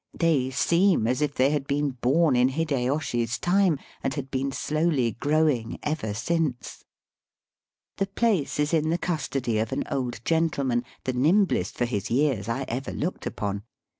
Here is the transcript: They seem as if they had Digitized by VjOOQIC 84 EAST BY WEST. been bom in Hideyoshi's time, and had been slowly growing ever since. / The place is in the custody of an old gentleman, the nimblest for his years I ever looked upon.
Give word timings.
They 0.15 0.49
seem 0.49 1.05
as 1.05 1.21
if 1.21 1.35
they 1.35 1.51
had 1.51 1.65
Digitized 1.65 1.67
by 1.67 1.75
VjOOQIC 1.75 1.77
84 1.77 1.83
EAST 1.83 2.01
BY 2.01 2.09
WEST. 2.09 2.11
been 2.11 2.15
bom 2.15 2.35
in 2.35 2.47
Hideyoshi's 2.49 3.37
time, 3.37 3.79
and 4.03 4.13
had 4.15 4.31
been 4.31 4.51
slowly 4.51 5.11
growing 5.11 5.79
ever 5.83 6.13
since. 6.15 6.83
/ 7.45 7.97
The 7.97 8.07
place 8.07 8.59
is 8.59 8.73
in 8.73 8.89
the 8.89 8.97
custody 8.97 9.59
of 9.59 9.71
an 9.71 9.83
old 9.91 10.19
gentleman, 10.25 10.85
the 11.03 11.13
nimblest 11.13 11.75
for 11.77 11.85
his 11.85 12.09
years 12.09 12.49
I 12.49 12.63
ever 12.63 12.91
looked 12.91 13.27
upon. 13.27 13.61